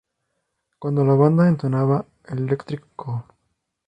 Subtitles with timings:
[0.79, 3.23] Cuando la banda entonaba "Electric Co.